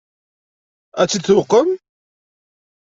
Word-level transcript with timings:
Ad 1.01 1.07
tt-id-tuqem? 1.07 1.69